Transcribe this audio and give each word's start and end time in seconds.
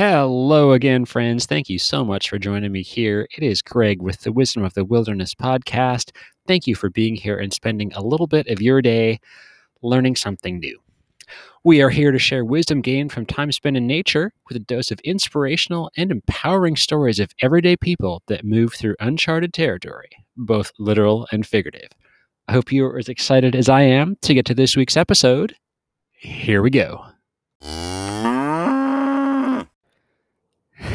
Hello 0.00 0.72
again, 0.72 1.04
friends. 1.04 1.44
Thank 1.44 1.68
you 1.68 1.78
so 1.78 2.06
much 2.06 2.30
for 2.30 2.38
joining 2.38 2.72
me 2.72 2.82
here. 2.82 3.28
It 3.36 3.42
is 3.42 3.60
Greg 3.60 4.00
with 4.00 4.22
the 4.22 4.32
Wisdom 4.32 4.64
of 4.64 4.72
the 4.72 4.82
Wilderness 4.82 5.34
podcast. 5.34 6.12
Thank 6.48 6.66
you 6.66 6.74
for 6.74 6.88
being 6.88 7.16
here 7.16 7.36
and 7.36 7.52
spending 7.52 7.92
a 7.92 8.00
little 8.00 8.26
bit 8.26 8.46
of 8.46 8.62
your 8.62 8.80
day 8.80 9.20
learning 9.82 10.16
something 10.16 10.58
new. 10.58 10.80
We 11.64 11.82
are 11.82 11.90
here 11.90 12.12
to 12.12 12.18
share 12.18 12.46
wisdom 12.46 12.80
gained 12.80 13.12
from 13.12 13.26
time 13.26 13.52
spent 13.52 13.76
in 13.76 13.86
nature 13.86 14.32
with 14.48 14.56
a 14.56 14.60
dose 14.60 14.90
of 14.90 15.00
inspirational 15.00 15.90
and 15.98 16.10
empowering 16.10 16.76
stories 16.76 17.20
of 17.20 17.34
everyday 17.42 17.76
people 17.76 18.22
that 18.28 18.42
move 18.42 18.72
through 18.72 18.96
uncharted 19.00 19.52
territory, 19.52 20.08
both 20.34 20.72
literal 20.78 21.28
and 21.30 21.46
figurative. 21.46 21.90
I 22.48 22.52
hope 22.52 22.72
you 22.72 22.86
are 22.86 22.98
as 22.98 23.10
excited 23.10 23.54
as 23.54 23.68
I 23.68 23.82
am 23.82 24.16
to 24.22 24.32
get 24.32 24.46
to 24.46 24.54
this 24.54 24.78
week's 24.78 24.96
episode. 24.96 25.56
Here 26.14 26.62
we 26.62 26.70
go. 26.70 27.04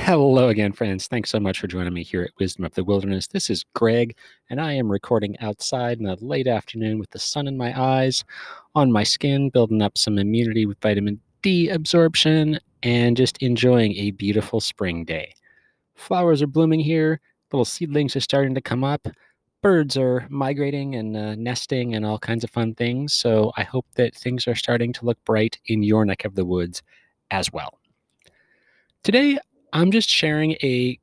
Hello 0.05 0.49
again, 0.49 0.71
friends. 0.71 1.07
Thanks 1.07 1.31
so 1.31 1.39
much 1.39 1.59
for 1.59 1.65
joining 1.65 1.91
me 1.91 2.03
here 2.03 2.21
at 2.21 2.39
Wisdom 2.39 2.63
of 2.63 2.75
the 2.75 2.83
Wilderness. 2.83 3.25
This 3.25 3.49
is 3.49 3.65
Greg, 3.73 4.15
and 4.51 4.61
I 4.61 4.73
am 4.73 4.91
recording 4.91 5.35
outside 5.39 5.97
in 5.97 6.05
the 6.05 6.15
late 6.21 6.45
afternoon 6.45 6.99
with 6.99 7.09
the 7.09 7.17
sun 7.17 7.47
in 7.47 7.57
my 7.57 7.73
eyes, 7.75 8.23
on 8.75 8.91
my 8.91 9.01
skin, 9.01 9.49
building 9.49 9.81
up 9.81 9.97
some 9.97 10.19
immunity 10.19 10.67
with 10.67 10.79
vitamin 10.79 11.19
D 11.41 11.69
absorption, 11.69 12.59
and 12.83 13.17
just 13.17 13.41
enjoying 13.41 13.95
a 13.95 14.11
beautiful 14.11 14.61
spring 14.61 15.05
day. 15.05 15.33
Flowers 15.95 16.43
are 16.43 16.47
blooming 16.47 16.81
here, 16.81 17.19
little 17.51 17.65
seedlings 17.65 18.15
are 18.15 18.21
starting 18.21 18.53
to 18.53 18.61
come 18.61 18.83
up, 18.83 19.07
birds 19.63 19.97
are 19.97 20.27
migrating 20.29 20.93
and 20.93 21.17
uh, 21.17 21.33
nesting, 21.33 21.95
and 21.95 22.05
all 22.05 22.19
kinds 22.19 22.43
of 22.43 22.51
fun 22.51 22.75
things. 22.75 23.15
So 23.15 23.51
I 23.57 23.63
hope 23.63 23.87
that 23.95 24.13
things 24.13 24.47
are 24.47 24.53
starting 24.53 24.93
to 24.93 25.05
look 25.05 25.17
bright 25.25 25.57
in 25.65 25.81
your 25.81 26.05
neck 26.05 26.25
of 26.25 26.35
the 26.35 26.45
woods 26.45 26.83
as 27.31 27.51
well. 27.51 27.79
Today, 29.01 29.39
I'm 29.75 29.91
just 29.91 30.07
sharing 30.07 30.53
a 30.63 30.97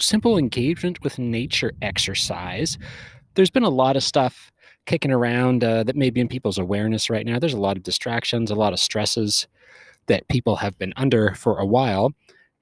simple 0.00 0.36
engagement 0.36 1.00
with 1.04 1.16
nature 1.16 1.72
exercise. 1.80 2.76
There's 3.36 3.52
been 3.52 3.62
a 3.62 3.68
lot 3.68 3.94
of 3.94 4.02
stuff 4.02 4.50
kicking 4.84 5.12
around 5.12 5.62
uh, 5.62 5.84
that 5.84 5.94
may 5.94 6.10
be 6.10 6.20
in 6.20 6.26
people's 6.26 6.58
awareness 6.58 7.08
right 7.08 7.24
now. 7.24 7.38
There's 7.38 7.54
a 7.54 7.60
lot 7.60 7.76
of 7.76 7.84
distractions, 7.84 8.50
a 8.50 8.56
lot 8.56 8.72
of 8.72 8.80
stresses 8.80 9.46
that 10.08 10.26
people 10.26 10.56
have 10.56 10.76
been 10.76 10.92
under 10.96 11.34
for 11.36 11.58
a 11.58 11.64
while. 11.64 12.14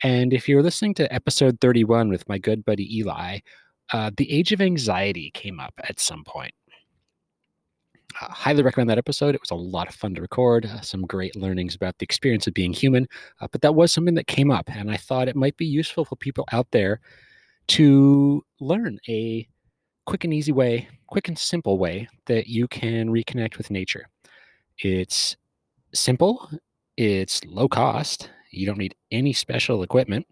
And 0.03 0.35
if 0.35 0.51
you're 0.51 0.63
listening 0.63 0.93
to 0.97 1.11
episode 1.11 1.59
31 1.63 2.11
with 2.11 2.29
my 2.29 2.37
good 2.37 2.63
buddy 2.67 2.99
Eli, 2.99 3.39
uh, 3.91 4.11
the 4.15 4.31
age 4.31 4.53
of 4.53 4.61
anxiety 4.61 5.31
came 5.33 5.61
up 5.61 5.73
at 5.79 5.99
some 5.99 6.25
point. 6.25 6.53
Uh, 8.21 8.29
highly 8.31 8.63
recommend 8.63 8.89
that 8.89 8.99
episode. 8.99 9.35
It 9.35 9.41
was 9.41 9.51
a 9.51 9.57
lot 9.57 9.89
of 9.89 9.95
fun 9.95 10.15
to 10.15 10.21
record, 10.21 10.67
uh, 10.67 10.81
some 10.81 11.03
great 11.03 11.35
learnings 11.35 11.75
about 11.75 11.99
the 11.99 12.05
experience 12.05 12.47
of 12.47 12.55
being 12.55 12.73
human. 12.73 13.09
Uh, 13.41 13.49
but 13.51 13.61
that 13.63 13.75
was 13.75 13.93
something 13.93 14.15
that 14.15 14.27
came 14.27 14.51
up, 14.51 14.71
and 14.71 14.91
I 14.91 14.97
thought 14.97 15.29
it 15.29 15.37
might 15.37 15.57
be 15.57 15.67
useful 15.67 16.05
for 16.05 16.17
people 16.17 16.45
out 16.53 16.69
there 16.71 17.01
to 17.69 18.45
learn 18.61 18.99
a 19.09 19.49
quick 20.07 20.25
and 20.25 20.35
easy 20.35 20.53
way, 20.53 20.89
quick 21.09 21.29
and 21.29 21.39
simple 21.39 21.79
way 21.79 22.09
that 22.27 22.47
you 22.47 22.69
can 22.69 23.09
reconnect 23.09 23.59
with 23.59 23.71
nature. 23.71 24.07
It's 24.79 25.37
simple, 25.95 26.51
it's 26.97 27.45
low 27.45 27.69
cost, 27.69 28.31
you 28.51 28.67
don't 28.67 28.79
need 28.79 28.95
any 29.11 29.33
special 29.33 29.83
equipment, 29.83 30.27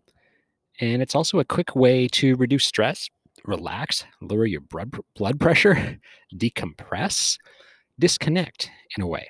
and 0.81 1.03
it's 1.03 1.15
also 1.15 1.39
a 1.41 1.45
quick 1.45 1.75
way 1.75 2.07
to 2.09 2.37
reduce 2.37 2.65
stress, 2.67 3.09
relax, 3.45 4.05
lower 4.21 4.47
your 4.47 4.61
blood, 4.61 4.95
blood 5.17 5.41
pressure, 5.41 5.99
decompress 6.35 7.39
disconnect 7.99 8.71
in 8.97 9.03
a 9.03 9.07
way. 9.07 9.29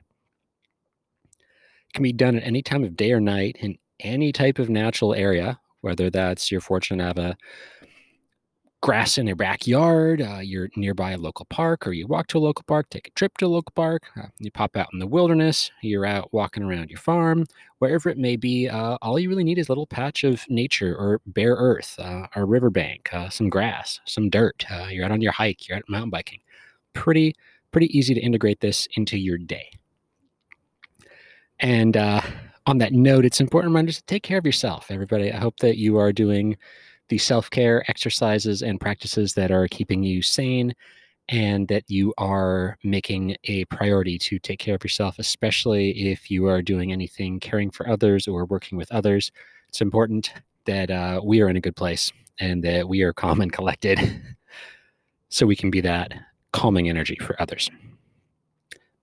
It 1.24 1.94
can 1.94 2.02
be 2.02 2.12
done 2.12 2.36
at 2.36 2.44
any 2.44 2.62
time 2.62 2.84
of 2.84 2.96
day 2.96 3.12
or 3.12 3.20
night 3.20 3.56
in 3.60 3.76
any 4.00 4.32
type 4.32 4.58
of 4.58 4.68
natural 4.68 5.14
area, 5.14 5.60
whether 5.80 6.10
that's 6.10 6.50
you're 6.50 6.60
fortunate 6.60 7.02
to 7.02 7.06
have 7.06 7.18
a 7.18 7.36
grass 8.82 9.16
in 9.16 9.28
your 9.28 9.36
backyard, 9.36 10.20
uh, 10.20 10.40
you're 10.42 10.68
nearby 10.74 11.12
a 11.12 11.16
local 11.16 11.46
park, 11.46 11.86
or 11.86 11.92
you 11.92 12.04
walk 12.06 12.26
to 12.26 12.36
a 12.36 12.40
local 12.40 12.64
park, 12.64 12.90
take 12.90 13.06
a 13.06 13.10
trip 13.12 13.38
to 13.38 13.46
a 13.46 13.48
local 13.48 13.72
park, 13.76 14.02
uh, 14.16 14.26
you 14.40 14.50
pop 14.50 14.76
out 14.76 14.88
in 14.92 14.98
the 14.98 15.06
wilderness, 15.06 15.70
you're 15.82 16.04
out 16.04 16.32
walking 16.32 16.64
around 16.64 16.90
your 16.90 16.98
farm, 16.98 17.46
wherever 17.78 18.08
it 18.08 18.18
may 18.18 18.34
be. 18.34 18.68
Uh, 18.68 18.98
all 19.00 19.20
you 19.20 19.28
really 19.28 19.44
need 19.44 19.56
is 19.56 19.68
a 19.68 19.70
little 19.70 19.86
patch 19.86 20.24
of 20.24 20.44
nature 20.48 20.96
or 20.96 21.20
bare 21.26 21.54
earth, 21.54 21.94
uh, 22.00 22.26
a 22.34 22.44
riverbank, 22.44 23.08
uh, 23.14 23.30
some 23.30 23.48
grass, 23.48 24.00
some 24.04 24.28
dirt. 24.28 24.64
Uh, 24.68 24.88
you're 24.90 25.04
out 25.04 25.12
on 25.12 25.20
your 25.20 25.32
hike, 25.32 25.68
you're 25.68 25.78
out 25.78 25.84
mountain 25.88 26.10
biking. 26.10 26.40
Pretty 26.92 27.36
pretty 27.72 27.96
easy 27.96 28.14
to 28.14 28.20
integrate 28.20 28.60
this 28.60 28.86
into 28.96 29.18
your 29.18 29.38
day. 29.38 29.70
And 31.60 31.96
uh, 31.96 32.20
on 32.66 32.78
that 32.78 32.92
note, 32.92 33.24
it's 33.24 33.40
important 33.40 33.70
reminder 33.70 33.92
to 33.92 34.04
take 34.04 34.22
care 34.22 34.38
of 34.38 34.46
yourself, 34.46 34.86
everybody. 34.90 35.32
I 35.32 35.38
hope 35.38 35.58
that 35.58 35.78
you 35.78 35.96
are 35.96 36.12
doing 36.12 36.56
the 37.08 37.18
self 37.18 37.50
care 37.50 37.84
exercises 37.88 38.62
and 38.62 38.80
practices 38.80 39.34
that 39.34 39.50
are 39.50 39.68
keeping 39.68 40.02
you 40.02 40.22
sane 40.22 40.74
and 41.28 41.68
that 41.68 41.88
you 41.88 42.12
are 42.18 42.76
making 42.82 43.36
a 43.44 43.64
priority 43.66 44.18
to 44.18 44.38
take 44.38 44.58
care 44.58 44.74
of 44.74 44.82
yourself, 44.82 45.18
especially 45.18 46.10
if 46.10 46.30
you 46.30 46.46
are 46.46 46.62
doing 46.62 46.92
anything 46.92 47.38
caring 47.40 47.70
for 47.70 47.88
others 47.88 48.26
or 48.26 48.44
working 48.46 48.76
with 48.76 48.90
others. 48.92 49.30
It's 49.68 49.80
important 49.80 50.32
that 50.66 50.90
uh, 50.90 51.20
we 51.24 51.40
are 51.40 51.48
in 51.48 51.56
a 51.56 51.60
good 51.60 51.76
place 51.76 52.12
and 52.38 52.62
that 52.64 52.88
we 52.88 53.02
are 53.02 53.12
calm 53.12 53.40
and 53.40 53.52
collected 53.52 53.98
so 55.28 55.46
we 55.46 55.56
can 55.56 55.70
be 55.70 55.80
that 55.80 56.12
calming 56.52 56.88
energy 56.88 57.18
for 57.20 57.40
others. 57.40 57.70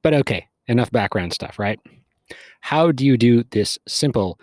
But 0.02 0.14
okay, 0.14 0.48
enough 0.68 0.92
background 0.92 1.34
stuff, 1.34 1.60
right? 1.60 1.80
How 2.62 2.92
do 2.92 3.06
you 3.06 3.18
do 3.18 3.44
this 3.52 3.78
simple 3.88 4.40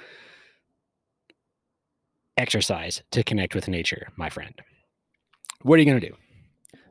exercise 2.36 3.02
to 3.12 3.22
connect 3.22 3.54
with 3.54 3.68
nature, 3.68 4.08
my 4.16 4.28
friend? 4.28 4.54
What 5.62 5.76
are 5.76 5.82
you 5.82 5.86
going 5.86 6.00
to 6.00 6.08
do? 6.08 6.16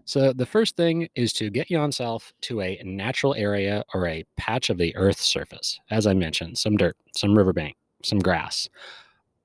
So, 0.08 0.34
the 0.34 0.46
first 0.46 0.76
thing 0.76 1.10
is 1.16 1.34
to 1.34 1.50
get 1.50 1.72
yourself 1.72 2.32
to 2.42 2.62
a 2.62 2.80
natural 2.86 3.34
area 3.34 3.84
or 3.94 4.08
a 4.08 4.24
patch 4.38 4.70
of 4.70 4.78
the 4.78 4.96
earth's 4.96 5.26
surface. 5.26 5.80
As 5.90 6.06
I 6.06 6.14
mentioned, 6.14 6.60
some 6.60 6.78
dirt, 6.78 6.96
some 7.16 7.36
riverbank, 7.36 7.76
some 8.04 8.20
grass. 8.20 8.70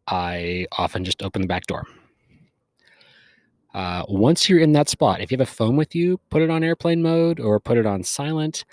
I 0.07 0.67
often 0.73 1.05
just 1.05 1.23
open 1.23 1.41
the 1.41 1.49
back 1.49 1.67
door. 1.67 1.87
Uh, 3.75 4.05
once 4.09 4.49
you're 4.49 4.59
in 4.59 4.73
that 4.73 4.89
spot, 4.89 5.21
if 5.21 5.31
you 5.31 5.39
have 5.39 5.47
a 5.47 5.51
phone 5.51 5.77
with 5.77 5.95
you, 5.95 6.19
put 6.31 6.43
it 6.43 6.51
on 6.51 6.65
airplane 6.65 7.03
mode 7.03 7.39
or 7.39 7.61
put 7.61 7.79
it 7.79 7.87
on 7.87 8.03
silent. 8.03 8.65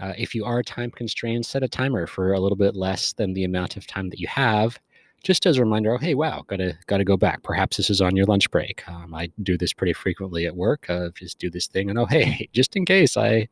Uh, 0.00 0.12
if 0.16 0.34
you 0.34 0.44
are 0.44 0.62
time 0.62 0.90
constrained, 0.90 1.44
set 1.44 1.62
a 1.62 1.68
timer 1.68 2.06
for 2.06 2.32
a 2.32 2.40
little 2.40 2.56
bit 2.56 2.74
less 2.74 3.12
than 3.14 3.32
the 3.34 3.44
amount 3.44 3.76
of 3.76 3.86
time 3.86 4.08
that 4.10 4.20
you 4.20 4.28
have, 4.28 4.78
just 5.22 5.46
as 5.46 5.56
a 5.56 5.62
reminder. 5.62 5.94
Oh, 5.94 5.98
hey, 5.98 6.14
wow, 6.14 6.44
gotta 6.46 6.78
gotta 6.86 7.04
go 7.04 7.16
back. 7.16 7.42
Perhaps 7.42 7.78
this 7.78 7.90
is 7.90 8.00
on 8.00 8.14
your 8.14 8.26
lunch 8.26 8.50
break. 8.50 8.86
Um, 8.88 9.14
I 9.14 9.30
do 9.42 9.56
this 9.56 9.72
pretty 9.72 9.94
frequently 9.94 10.46
at 10.46 10.56
work. 10.56 10.88
Uh, 10.88 11.08
just 11.14 11.38
do 11.38 11.50
this 11.50 11.66
thing, 11.66 11.88
and 11.90 11.98
oh, 11.98 12.04
hey, 12.10 12.48
just 12.52 12.76
in 12.76 12.84
case 12.84 13.16
I 13.16 13.48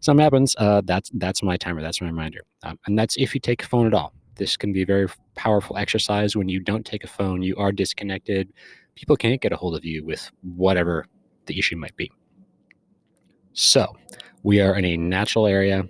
something 0.00 0.22
happens, 0.22 0.54
uh, 0.58 0.82
that's 0.84 1.10
that's 1.14 1.42
my 1.42 1.56
timer. 1.56 1.82
That's 1.82 2.00
my 2.00 2.08
reminder, 2.08 2.42
um, 2.62 2.78
and 2.86 2.98
that's 2.98 3.16
if 3.16 3.34
you 3.34 3.40
take 3.40 3.62
a 3.62 3.66
phone 3.66 3.86
at 3.86 3.94
all. 3.94 4.12
This 4.36 4.56
can 4.56 4.72
be 4.72 4.82
a 4.82 4.86
very 4.86 5.08
powerful 5.34 5.76
exercise. 5.76 6.36
When 6.36 6.48
you 6.48 6.60
don't 6.60 6.86
take 6.86 7.02
a 7.02 7.08
phone, 7.08 7.42
you 7.42 7.56
are 7.56 7.72
disconnected 7.72 8.52
people 8.98 9.16
can't 9.16 9.40
get 9.40 9.52
a 9.52 9.56
hold 9.56 9.76
of 9.76 9.84
you 9.84 10.04
with 10.04 10.28
whatever 10.42 11.06
the 11.46 11.56
issue 11.56 11.76
might 11.76 11.96
be. 11.96 12.10
So, 13.52 13.96
we 14.42 14.60
are 14.60 14.74
in 14.76 14.84
a 14.84 14.96
natural 14.96 15.46
area. 15.46 15.84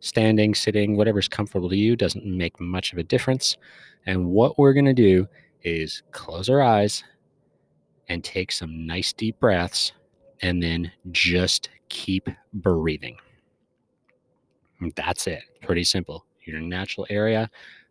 Standing, 0.00 0.56
sitting, 0.56 0.96
whatever's 0.96 1.28
comfortable 1.28 1.68
to 1.68 1.76
you 1.76 1.94
doesn't 1.94 2.26
make 2.26 2.58
much 2.60 2.92
of 2.92 2.98
a 2.98 3.04
difference. 3.04 3.56
And 4.06 4.26
what 4.26 4.58
we're 4.58 4.72
going 4.72 4.86
to 4.86 4.92
do 4.92 5.28
is 5.62 6.02
close 6.10 6.48
our 6.48 6.60
eyes 6.60 7.04
and 8.08 8.24
take 8.24 8.50
some 8.50 8.86
nice 8.86 9.12
deep 9.12 9.38
breaths 9.38 9.92
and 10.42 10.60
then 10.60 10.90
just 11.12 11.68
keep 11.88 12.28
breathing. 12.52 13.18
That's 14.96 15.28
it. 15.28 15.42
Pretty 15.62 15.84
simple. 15.84 16.24
You're 16.44 16.56
in 16.56 16.64
a 16.64 16.68
natural 16.68 17.06
area. 17.08 17.50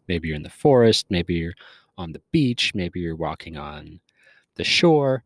Maybe 0.10 0.28
you're 0.28 0.38
in 0.38 0.44
the 0.44 0.50
forest. 0.50 1.06
Maybe 1.10 1.36
you're 1.36 1.54
on 1.98 2.12
the 2.12 2.22
beach. 2.32 2.74
Maybe 2.76 3.00
you're 3.00 3.16
walking 3.16 3.56
on 3.56 4.02
the 4.58 4.64
shore. 4.64 5.24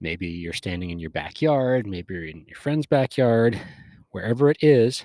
Maybe 0.00 0.26
you're 0.26 0.52
standing 0.52 0.90
in 0.90 0.98
your 0.98 1.10
backyard. 1.10 1.86
Maybe 1.86 2.14
you're 2.14 2.24
in 2.24 2.44
your 2.46 2.56
friend's 2.56 2.86
backyard. 2.86 3.58
Wherever 4.10 4.50
it 4.50 4.58
is, 4.60 5.04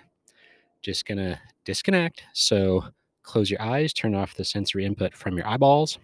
just 0.81 1.05
going 1.05 1.17
to 1.17 1.39
disconnect. 1.65 2.23
So 2.33 2.83
close 3.23 3.49
your 3.49 3.61
eyes, 3.61 3.93
turn 3.93 4.13
off 4.13 4.35
the 4.35 4.45
sensory 4.45 4.85
input 4.85 5.15
from 5.15 5.37
your 5.37 5.47
eyeballs, 5.47 5.99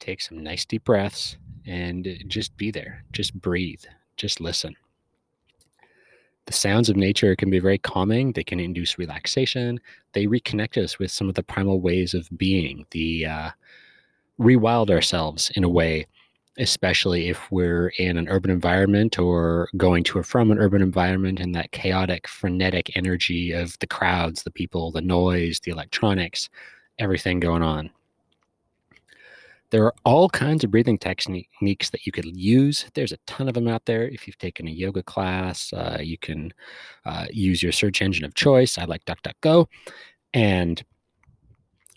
take 0.00 0.20
some 0.20 0.42
nice 0.42 0.64
deep 0.64 0.84
breaths, 0.84 1.36
and 1.66 2.08
just 2.26 2.56
be 2.56 2.70
there. 2.70 3.04
Just 3.12 3.34
breathe. 3.40 3.84
Just 4.16 4.40
listen. 4.40 4.74
The 6.46 6.52
sounds 6.52 6.88
of 6.88 6.96
nature 6.96 7.36
can 7.36 7.50
be 7.50 7.60
very 7.60 7.78
calming. 7.78 8.32
They 8.32 8.42
can 8.42 8.58
induce 8.58 8.98
relaxation. 8.98 9.78
They 10.12 10.26
reconnect 10.26 10.82
us 10.82 10.98
with 10.98 11.10
some 11.10 11.28
of 11.28 11.36
the 11.36 11.42
primal 11.42 11.80
ways 11.80 12.14
of 12.14 12.28
being, 12.36 12.84
the 12.90 13.26
uh, 13.26 13.50
rewild 14.40 14.90
ourselves 14.90 15.52
in 15.54 15.62
a 15.62 15.68
way 15.68 16.06
especially 16.58 17.28
if 17.28 17.50
we're 17.50 17.88
in 17.98 18.18
an 18.18 18.28
urban 18.28 18.50
environment 18.50 19.18
or 19.18 19.68
going 19.76 20.04
to 20.04 20.18
or 20.18 20.22
from 20.22 20.50
an 20.50 20.58
urban 20.58 20.82
environment 20.82 21.40
and 21.40 21.54
that 21.54 21.72
chaotic, 21.72 22.28
frenetic 22.28 22.94
energy 22.96 23.52
of 23.52 23.78
the 23.78 23.86
crowds, 23.86 24.42
the 24.42 24.50
people, 24.50 24.90
the 24.90 25.00
noise, 25.00 25.60
the 25.60 25.70
electronics, 25.70 26.50
everything 26.98 27.40
going 27.40 27.62
on. 27.62 27.90
There 29.70 29.84
are 29.86 29.94
all 30.04 30.28
kinds 30.28 30.64
of 30.64 30.70
breathing 30.70 30.98
techniques 30.98 31.88
that 31.88 32.04
you 32.04 32.12
could 32.12 32.26
use. 32.36 32.84
There's 32.92 33.12
a 33.12 33.18
ton 33.26 33.48
of 33.48 33.54
them 33.54 33.68
out 33.68 33.86
there. 33.86 34.06
If 34.06 34.26
you've 34.26 34.36
taken 34.36 34.68
a 34.68 34.70
yoga 34.70 35.02
class, 35.02 35.72
uh, 35.72 35.96
you 36.02 36.18
can 36.18 36.52
uh, 37.06 37.26
use 37.30 37.62
your 37.62 37.72
search 37.72 38.02
engine 38.02 38.26
of 38.26 38.34
choice. 38.34 38.76
I 38.76 38.84
like 38.84 39.02
DuckDuckGo 39.06 39.66
and 40.34 40.84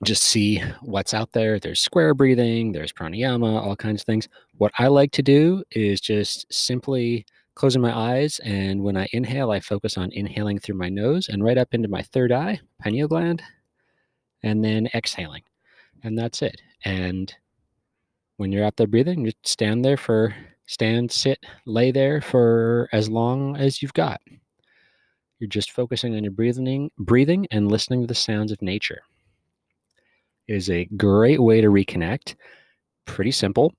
just 0.04 0.24
see 0.24 0.62
what's 0.82 1.14
out 1.14 1.32
there. 1.32 1.60
There's 1.60 1.80
square 1.80 2.14
breathing, 2.14 2.72
there's 2.72 2.92
pranayama, 2.92 3.62
all 3.62 3.76
kinds 3.76 4.02
of 4.02 4.06
things. 4.06 4.28
What 4.58 4.72
I 4.78 4.88
like 4.88 5.12
to 5.14 5.24
do 5.24 5.64
is 5.72 6.02
just 6.02 6.52
simply 6.52 7.26
closing 7.56 7.82
my 7.82 7.98
eyes. 7.98 8.40
And 8.44 8.84
when 8.84 8.98
I 8.98 9.08
inhale, 9.14 9.52
I 9.52 9.60
focus 9.62 9.98
on 9.98 10.12
inhaling 10.12 10.60
through 10.60 10.76
my 10.76 10.90
nose 10.90 11.30
and 11.30 11.44
right 11.44 11.58
up 11.58 11.74
into 11.74 11.88
my 11.88 12.02
third 12.02 12.32
eye, 12.32 12.60
pineal 12.82 13.08
gland, 13.08 13.42
and 14.44 14.64
then 14.64 14.90
exhaling. 14.94 15.44
And 16.04 16.18
that's 16.18 16.42
it. 16.42 16.62
And 16.84 17.34
when 18.38 18.52
you're 18.52 18.66
out 18.66 18.76
there 18.76 18.88
breathing, 18.88 19.26
you 19.26 19.32
stand 19.44 19.86
there 19.86 19.98
for 19.98 20.36
stand, 20.68 21.12
sit, 21.12 21.44
lay 21.66 21.92
there 21.92 22.22
for 22.22 22.90
as 22.92 23.10
long 23.10 23.56
as 23.56 23.82
you've 23.82 23.94
got. 23.94 24.20
You're 25.40 25.48
just 25.48 25.72
focusing 25.72 26.16
on 26.16 26.24
your 26.24 26.32
breathing, 26.32 26.92
breathing 26.98 27.48
and 27.52 27.72
listening 27.72 28.02
to 28.02 28.08
the 28.08 28.16
sounds 28.16 28.52
of 28.52 28.62
nature. 28.62 29.02
Is 30.48 30.70
a 30.70 30.86
great 30.98 31.42
way 31.42 31.62
to 31.62 31.68
reconnect. 31.68 32.36
Pretty 33.06 33.32
simple. 33.32 33.74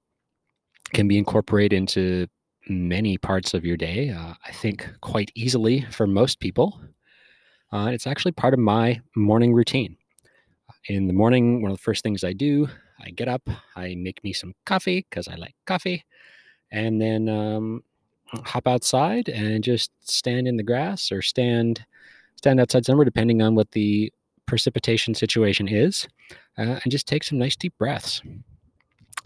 Can 0.93 1.07
be 1.07 1.19
incorporated 1.19 1.73
into 1.73 2.27
many 2.69 3.19
parts 3.19 3.55
of 3.55 3.65
your 3.65 3.77
day. 3.77 4.11
Uh, 4.11 4.35
I 4.45 4.53
think 4.53 4.89
quite 5.01 5.31
easily 5.35 5.87
for 5.91 6.07
most 6.07 6.41
people. 6.41 6.81
Uh, 7.73 7.91
it's 7.93 8.07
actually 8.07 8.33
part 8.33 8.55
of 8.55 8.61
my 8.61 9.01
morning 9.15 9.53
routine. 9.53 9.97
In 10.89 11.07
the 11.07 11.13
morning, 11.13 11.63
one 11.63 11.71
of 11.71 11.77
the 11.77 11.83
first 11.83 12.03
things 12.03 12.25
I 12.25 12.33
do, 12.33 12.69
I 13.01 13.11
get 13.11 13.29
up, 13.29 13.43
I 13.75 13.95
make 13.97 14.23
me 14.25 14.33
some 14.33 14.55
coffee 14.65 15.07
because 15.09 15.29
I 15.29 15.35
like 15.35 15.55
coffee, 15.67 16.05
and 16.71 17.01
then 17.01 17.29
um, 17.29 17.83
hop 18.45 18.67
outside 18.67 19.29
and 19.29 19.63
just 19.65 19.91
stand 20.01 20.47
in 20.47 20.57
the 20.57 20.63
grass 20.63 21.11
or 21.11 21.23
stand 21.23 21.85
stand 22.37 22.61
outside 22.61 22.85
somewhere, 22.85 23.05
depending 23.05 23.43
on 23.43 23.55
what 23.55 23.73
the 23.73 24.13
precipitation 24.47 25.15
situation 25.15 25.67
is, 25.67 26.07
uh, 26.59 26.79
and 26.83 26.91
just 26.91 27.07
take 27.07 27.25
some 27.25 27.39
nice 27.39 27.57
deep 27.57 27.75
breaths 27.79 28.23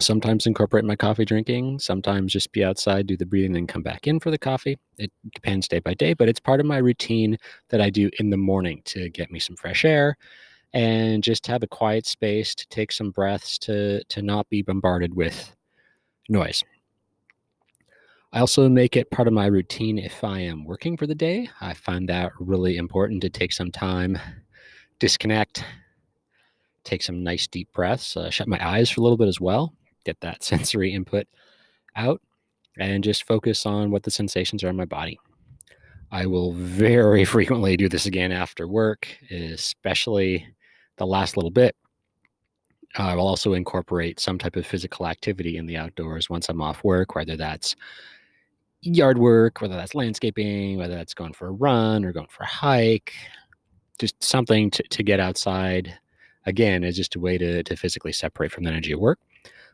sometimes 0.01 0.47
incorporate 0.47 0.85
my 0.85 0.95
coffee 0.95 1.25
drinking, 1.25 1.79
sometimes 1.79 2.33
just 2.33 2.51
be 2.51 2.63
outside, 2.63 3.07
do 3.07 3.17
the 3.17 3.25
breathing, 3.25 3.53
then 3.53 3.67
come 3.67 3.83
back 3.83 4.07
in 4.07 4.19
for 4.19 4.31
the 4.31 4.37
coffee. 4.37 4.77
It 4.97 5.11
depends 5.33 5.67
day 5.67 5.79
by 5.79 5.93
day, 5.93 6.13
but 6.13 6.27
it's 6.27 6.39
part 6.39 6.59
of 6.59 6.65
my 6.65 6.77
routine 6.77 7.37
that 7.69 7.81
I 7.81 7.89
do 7.89 8.09
in 8.19 8.29
the 8.29 8.37
morning 8.37 8.81
to 8.85 9.09
get 9.09 9.31
me 9.31 9.39
some 9.39 9.55
fresh 9.55 9.85
air 9.85 10.17
and 10.73 11.23
just 11.23 11.47
have 11.47 11.63
a 11.63 11.67
quiet 11.67 12.05
space 12.05 12.55
to 12.55 12.67
take 12.69 12.91
some 12.91 13.11
breaths 13.11 13.57
to 13.59 14.03
to 14.05 14.21
not 14.21 14.49
be 14.49 14.61
bombarded 14.61 15.13
with 15.13 15.53
noise. 16.29 16.63
I 18.33 18.39
also 18.39 18.69
make 18.69 18.95
it 18.95 19.11
part 19.11 19.27
of 19.27 19.33
my 19.33 19.47
routine 19.47 19.99
if 19.99 20.23
I 20.23 20.39
am 20.39 20.63
working 20.63 20.95
for 20.95 21.05
the 21.05 21.15
day. 21.15 21.49
I 21.59 21.73
find 21.73 22.07
that 22.07 22.31
really 22.39 22.77
important 22.77 23.21
to 23.23 23.29
take 23.29 23.51
some 23.51 23.71
time, 23.71 24.17
disconnect, 24.99 25.65
take 26.83 27.03
some 27.03 27.23
nice 27.23 27.47
deep 27.47 27.71
breaths, 27.73 28.15
uh, 28.17 28.29
shut 28.29 28.47
my 28.47 28.65
eyes 28.65 28.89
for 28.89 29.01
a 29.01 29.03
little 29.03 29.17
bit 29.17 29.27
as 29.27 29.39
well 29.39 29.73
get 30.03 30.19
that 30.21 30.43
sensory 30.43 30.93
input 30.93 31.27
out 31.95 32.21
and 32.79 33.03
just 33.03 33.27
focus 33.27 33.65
on 33.65 33.91
what 33.91 34.03
the 34.03 34.11
sensations 34.11 34.63
are 34.63 34.69
in 34.69 34.75
my 34.75 34.85
body. 34.85 35.19
I 36.11 36.25
will 36.25 36.53
very 36.53 37.25
frequently 37.35 37.77
do 37.77 37.89
this 37.89 38.05
again 38.05 38.31
after 38.31 38.67
work, 38.67 39.07
especially 39.29 40.45
the 40.97 41.05
last 41.05 41.37
little 41.37 41.51
bit. 41.51 41.75
I 42.97 43.15
will 43.15 43.27
also 43.27 43.53
incorporate 43.53 44.19
some 44.19 44.37
type 44.37 44.57
of 44.57 44.65
physical 44.65 45.07
activity 45.07 45.55
in 45.55 45.65
the 45.65 45.77
outdoors 45.77 46.29
once 46.29 46.49
I'm 46.49 46.61
off 46.61 46.83
work, 46.83 47.15
whether 47.15 47.37
that's 47.37 47.77
yard 48.81 49.17
work, 49.17 49.61
whether 49.61 49.75
that's 49.75 49.95
landscaping, 49.95 50.77
whether 50.77 50.95
that's 50.95 51.13
going 51.13 51.31
for 51.31 51.47
a 51.47 51.51
run 51.51 52.03
or 52.03 52.11
going 52.11 52.27
for 52.27 52.43
a 52.43 52.47
hike, 52.47 53.13
just 53.97 54.21
something 54.21 54.69
to, 54.71 54.83
to 54.83 55.03
get 55.03 55.21
outside. 55.21 55.97
Again, 56.45 56.83
is 56.83 56.95
just 56.95 57.15
a 57.15 57.19
way 57.19 57.37
to, 57.37 57.63
to 57.63 57.75
physically 57.75 58.11
separate 58.11 58.51
from 58.51 58.63
the 58.63 58.71
energy 58.71 58.91
of 58.91 58.99
work 58.99 59.19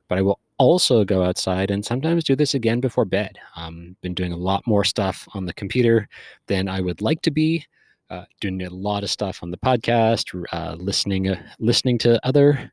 but 0.08 0.18
I 0.18 0.22
will 0.22 0.40
also 0.58 1.04
go 1.04 1.24
outside 1.24 1.70
and 1.70 1.86
sometimes 1.86 2.24
do 2.24 2.36
this 2.36 2.54
again 2.54 2.80
before 2.80 3.06
bed. 3.06 3.38
Um, 3.56 3.96
been 4.02 4.14
doing 4.14 4.32
a 4.32 4.38
lot 4.38 4.66
more 4.66 4.84
stuff 4.84 5.28
on 5.34 5.46
the 5.46 5.54
computer 5.54 6.08
than 6.48 6.68
I 6.68 6.82
would 6.82 7.02
like 7.02 7.22
to 7.24 7.32
be. 7.32 7.66
Uh, 8.10 8.24
doing 8.40 8.62
a 8.64 8.70
lot 8.70 9.04
of 9.04 9.10
stuff 9.10 9.44
on 9.44 9.52
the 9.52 9.58
podcast, 9.58 10.46
uh, 10.54 10.76
listening, 10.80 11.28
uh, 11.28 11.42
listening 11.60 11.98
to 11.98 12.26
other 12.26 12.72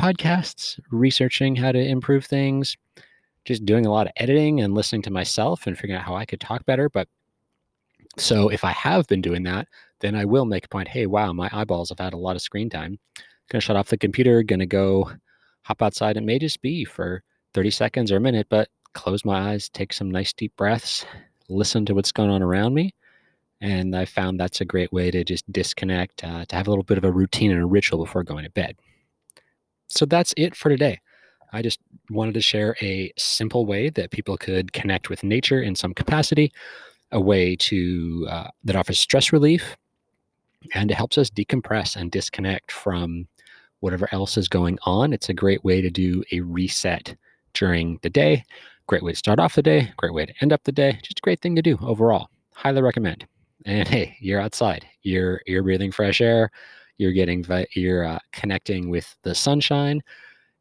podcasts, 0.00 0.80
researching 0.90 1.54
how 1.54 1.70
to 1.70 1.78
improve 1.78 2.24
things, 2.24 2.78
just 3.44 3.66
doing 3.66 3.84
a 3.84 3.90
lot 3.90 4.06
of 4.06 4.14
editing 4.16 4.62
and 4.62 4.72
listening 4.72 5.02
to 5.02 5.10
myself 5.10 5.66
and 5.66 5.76
figuring 5.76 6.00
out 6.00 6.06
how 6.06 6.14
I 6.14 6.24
could 6.24 6.40
talk 6.40 6.64
better. 6.64 6.88
But 6.88 7.06
so 8.16 8.48
if 8.48 8.64
I 8.64 8.70
have 8.70 9.06
been 9.08 9.20
doing 9.20 9.42
that, 9.42 9.68
then 10.02 10.14
I 10.14 10.26
will 10.26 10.44
make 10.44 10.66
a 10.66 10.68
point. 10.68 10.88
Hey, 10.88 11.06
wow, 11.06 11.32
my 11.32 11.48
eyeballs 11.52 11.88
have 11.88 11.98
had 11.98 12.12
a 12.12 12.18
lot 12.18 12.36
of 12.36 12.42
screen 12.42 12.68
time. 12.68 12.98
Gonna 13.50 13.62
shut 13.62 13.76
off 13.76 13.88
the 13.88 13.96
computer. 13.96 14.42
Gonna 14.42 14.66
go 14.66 15.10
hop 15.62 15.80
outside. 15.80 16.16
It 16.18 16.24
may 16.24 16.38
just 16.38 16.60
be 16.60 16.84
for 16.84 17.22
30 17.54 17.70
seconds 17.70 18.12
or 18.12 18.16
a 18.16 18.20
minute, 18.20 18.48
but 18.50 18.68
close 18.94 19.24
my 19.24 19.52
eyes, 19.52 19.68
take 19.68 19.92
some 19.92 20.10
nice 20.10 20.32
deep 20.32 20.54
breaths, 20.56 21.06
listen 21.48 21.84
to 21.86 21.94
what's 21.94 22.12
going 22.12 22.30
on 22.30 22.42
around 22.42 22.74
me. 22.74 22.94
And 23.60 23.94
I 23.94 24.04
found 24.04 24.40
that's 24.40 24.60
a 24.60 24.64
great 24.64 24.92
way 24.92 25.10
to 25.10 25.22
just 25.22 25.50
disconnect, 25.52 26.24
uh, 26.24 26.44
to 26.46 26.56
have 26.56 26.66
a 26.66 26.70
little 26.70 26.84
bit 26.84 26.98
of 26.98 27.04
a 27.04 27.12
routine 27.12 27.52
and 27.52 27.62
a 27.62 27.66
ritual 27.66 28.04
before 28.04 28.24
going 28.24 28.44
to 28.44 28.50
bed. 28.50 28.76
So 29.88 30.04
that's 30.04 30.34
it 30.36 30.56
for 30.56 30.68
today. 30.68 30.98
I 31.52 31.62
just 31.62 31.78
wanted 32.10 32.34
to 32.34 32.40
share 32.40 32.76
a 32.80 33.12
simple 33.16 33.66
way 33.66 33.90
that 33.90 34.10
people 34.10 34.36
could 34.36 34.72
connect 34.72 35.10
with 35.10 35.22
nature 35.22 35.62
in 35.62 35.76
some 35.76 35.94
capacity, 35.94 36.50
a 37.12 37.20
way 37.20 37.54
to 37.56 38.26
uh, 38.28 38.48
that 38.64 38.74
offers 38.74 38.98
stress 38.98 39.32
relief, 39.32 39.76
and 40.74 40.90
it 40.90 40.94
helps 40.94 41.18
us 41.18 41.30
decompress 41.30 41.96
and 41.96 42.10
disconnect 42.10 42.72
from 42.72 43.26
whatever 43.80 44.08
else 44.12 44.36
is 44.36 44.48
going 44.48 44.78
on. 44.84 45.12
It's 45.12 45.28
a 45.28 45.34
great 45.34 45.64
way 45.64 45.80
to 45.80 45.90
do 45.90 46.22
a 46.32 46.40
reset 46.40 47.14
during 47.54 47.98
the 48.02 48.10
day. 48.10 48.44
Great 48.86 49.02
way 49.02 49.12
to 49.12 49.18
start 49.18 49.38
off 49.38 49.54
the 49.54 49.62
day, 49.62 49.92
great 49.96 50.14
way 50.14 50.26
to 50.26 50.34
end 50.40 50.52
up 50.52 50.62
the 50.64 50.72
day. 50.72 50.98
Just 51.02 51.18
a 51.18 51.22
great 51.22 51.40
thing 51.40 51.56
to 51.56 51.62
do 51.62 51.78
overall. 51.82 52.28
Highly 52.54 52.82
recommend. 52.82 53.26
And 53.64 53.86
hey, 53.86 54.16
you're 54.20 54.40
outside. 54.40 54.86
You're 55.02 55.40
you're 55.46 55.62
breathing 55.62 55.92
fresh 55.92 56.20
air. 56.20 56.50
You're 56.98 57.12
getting 57.12 57.44
you're 57.74 58.04
uh, 58.04 58.18
connecting 58.32 58.90
with 58.90 59.14
the 59.22 59.34
sunshine. 59.34 60.02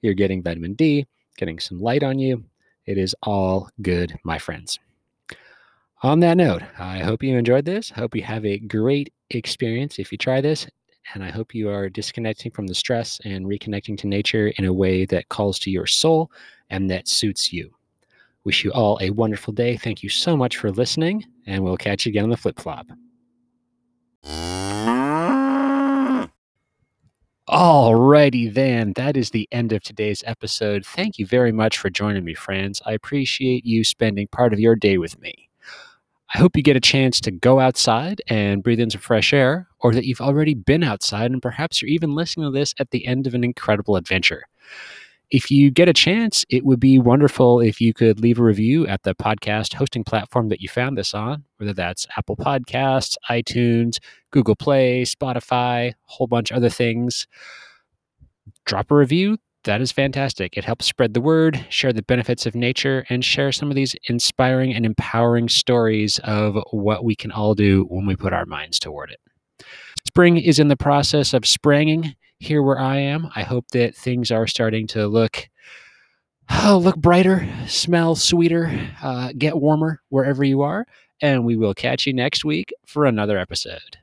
You're 0.01 0.13
getting 0.13 0.41
vitamin 0.41 0.73
D, 0.73 1.05
getting 1.37 1.59
some 1.59 1.79
light 1.79 2.03
on 2.03 2.19
you. 2.19 2.43
It 2.85 2.97
is 2.97 3.15
all 3.23 3.69
good, 3.81 4.17
my 4.23 4.37
friends. 4.37 4.79
On 6.03 6.19
that 6.21 6.37
note, 6.37 6.63
I 6.79 6.99
hope 6.99 7.21
you 7.21 7.37
enjoyed 7.37 7.65
this. 7.65 7.91
Hope 7.91 8.15
you 8.15 8.23
have 8.23 8.43
a 8.43 8.57
great 8.57 9.13
experience 9.35 9.99
if 9.99 10.11
you 10.11 10.17
try 10.17 10.41
this. 10.41 10.67
And 11.13 11.23
I 11.23 11.31
hope 11.31 11.55
you 11.55 11.69
are 11.69 11.89
disconnecting 11.89 12.51
from 12.51 12.67
the 12.67 12.75
stress 12.75 13.19
and 13.25 13.45
reconnecting 13.45 13.97
to 13.99 14.07
nature 14.07 14.49
in 14.57 14.65
a 14.65 14.73
way 14.73 15.05
that 15.05 15.29
calls 15.29 15.57
to 15.59 15.71
your 15.71 15.87
soul 15.87 16.31
and 16.69 16.89
that 16.91 17.07
suits 17.07 17.51
you. 17.51 17.73
Wish 18.43 18.63
you 18.63 18.71
all 18.71 18.97
a 19.01 19.09
wonderful 19.11 19.53
day. 19.53 19.77
Thank 19.77 20.03
you 20.03 20.09
so 20.09 20.35
much 20.35 20.57
for 20.57 20.71
listening, 20.71 21.25
and 21.45 21.63
we'll 21.63 21.77
catch 21.77 22.05
you 22.05 22.09
again 22.09 22.23
on 22.23 22.29
the 22.29 22.37
flip 22.37 22.59
flop. 22.59 22.87
Alrighty 27.47 28.51
then, 28.51 28.93
that 28.95 29.17
is 29.17 29.29
the 29.29 29.47
end 29.51 29.73
of 29.73 29.83
today's 29.83 30.23
episode. 30.25 30.85
Thank 30.85 31.19
you 31.19 31.25
very 31.25 31.51
much 31.51 31.77
for 31.77 31.89
joining 31.89 32.23
me, 32.23 32.33
friends. 32.33 32.81
I 32.85 32.93
appreciate 32.93 33.65
you 33.65 33.83
spending 33.83 34.27
part 34.27 34.53
of 34.53 34.59
your 34.59 34.75
day 34.75 34.97
with 34.97 35.19
me. 35.19 35.50
I 36.33 36.37
hope 36.37 36.55
you 36.55 36.63
get 36.63 36.77
a 36.77 36.81
chance 36.81 37.19
to 37.21 37.31
go 37.31 37.59
outside 37.59 38.21
and 38.27 38.63
breathe 38.63 38.79
in 38.79 38.89
some 38.89 39.01
fresh 39.01 39.33
air, 39.33 39.67
or 39.81 39.93
that 39.93 40.05
you've 40.05 40.21
already 40.21 40.53
been 40.53 40.83
outside 40.83 41.31
and 41.31 41.41
perhaps 41.41 41.81
you're 41.81 41.89
even 41.89 42.15
listening 42.15 42.45
to 42.45 42.57
this 42.57 42.73
at 42.79 42.91
the 42.91 43.05
end 43.05 43.27
of 43.27 43.33
an 43.33 43.43
incredible 43.43 43.97
adventure. 43.97 44.45
If 45.29 45.51
you 45.51 45.71
get 45.71 45.89
a 45.89 45.93
chance, 45.93 46.45
it 46.49 46.65
would 46.65 46.79
be 46.79 46.99
wonderful 46.99 47.59
if 47.59 47.79
you 47.79 47.93
could 47.93 48.19
leave 48.19 48.39
a 48.39 48.43
review 48.43 48.85
at 48.87 49.03
the 49.03 49.15
podcast 49.15 49.73
hosting 49.73 50.03
platform 50.03 50.49
that 50.49 50.61
you 50.61 50.69
found 50.69 50.97
this 50.97 51.13
on, 51.13 51.43
whether 51.57 51.73
that's 51.73 52.07
Apple 52.17 52.35
Podcasts, 52.35 53.15
iTunes, 53.29 53.97
Google 54.31 54.55
Play, 54.55 55.03
Spotify, 55.03 55.91
a 55.91 55.95
whole 56.03 56.27
bunch 56.27 56.51
of 56.51 56.57
other 56.57 56.69
things. 56.69 57.27
Drop 58.65 58.91
a 58.91 58.95
review 58.95 59.37
that 59.63 59.81
is 59.81 59.91
fantastic. 59.91 60.57
It 60.57 60.65
helps 60.65 60.85
spread 60.85 61.13
the 61.13 61.21
word, 61.21 61.65
share 61.69 61.93
the 61.93 62.01
benefits 62.01 62.45
of 62.45 62.55
nature, 62.55 63.05
and 63.09 63.23
share 63.23 63.51
some 63.51 63.69
of 63.69 63.75
these 63.75 63.95
inspiring 64.07 64.73
and 64.73 64.85
empowering 64.85 65.49
stories 65.49 66.19
of 66.23 66.57
what 66.71 67.03
we 67.03 67.15
can 67.15 67.31
all 67.31 67.53
do 67.53 67.85
when 67.89 68.05
we 68.05 68.15
put 68.15 68.33
our 68.33 68.45
minds 68.45 68.79
toward 68.79 69.11
it. 69.11 69.19
Spring 70.07 70.37
is 70.37 70.59
in 70.59 70.67
the 70.67 70.77
process 70.77 71.33
of 71.33 71.45
springing 71.45 72.15
here 72.39 72.63
where 72.63 72.79
I 72.79 72.97
am. 72.97 73.29
I 73.35 73.43
hope 73.43 73.67
that 73.69 73.95
things 73.95 74.31
are 74.31 74.47
starting 74.47 74.87
to 74.87 75.07
look 75.07 75.47
oh, 76.49 76.77
look 76.83 76.97
brighter, 76.97 77.47
smell 77.67 78.15
sweeter, 78.15 78.89
uh, 79.01 79.31
get 79.37 79.57
warmer 79.57 80.01
wherever 80.09 80.43
you 80.43 80.61
are. 80.61 80.85
And 81.21 81.45
we 81.45 81.55
will 81.55 81.75
catch 81.75 82.07
you 82.07 82.13
next 82.13 82.43
week 82.43 82.73
for 82.87 83.05
another 83.05 83.37
episode. 83.37 84.00